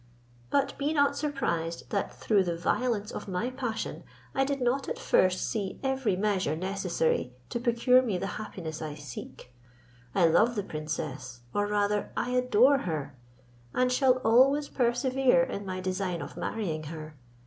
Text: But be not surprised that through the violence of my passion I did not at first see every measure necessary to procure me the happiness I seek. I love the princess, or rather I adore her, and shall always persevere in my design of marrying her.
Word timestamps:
But 0.49 0.75
be 0.79 0.93
not 0.95 1.15
surprised 1.15 1.91
that 1.91 2.11
through 2.15 2.43
the 2.45 2.57
violence 2.57 3.11
of 3.11 3.27
my 3.27 3.51
passion 3.51 4.03
I 4.33 4.43
did 4.43 4.59
not 4.59 4.89
at 4.89 4.97
first 4.97 5.47
see 5.47 5.79
every 5.83 6.15
measure 6.15 6.55
necessary 6.55 7.33
to 7.49 7.59
procure 7.59 8.01
me 8.01 8.17
the 8.17 8.25
happiness 8.41 8.81
I 8.81 8.95
seek. 8.95 9.53
I 10.15 10.25
love 10.25 10.55
the 10.55 10.63
princess, 10.63 11.41
or 11.53 11.67
rather 11.67 12.11
I 12.17 12.31
adore 12.31 12.79
her, 12.79 13.15
and 13.75 13.91
shall 13.91 14.13
always 14.23 14.69
persevere 14.69 15.43
in 15.43 15.67
my 15.67 15.79
design 15.81 16.23
of 16.23 16.35
marrying 16.35 16.81
her. 16.85 17.15